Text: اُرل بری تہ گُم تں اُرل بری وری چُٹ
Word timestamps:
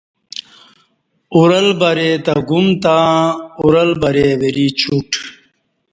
اُرل 1.35 1.67
بری 1.79 2.11
تہ 2.25 2.33
گُم 2.49 2.67
تں 2.83 3.05
اُرل 3.63 3.91
بری 4.01 4.29
وری 4.39 4.67
چُٹ 4.79 5.09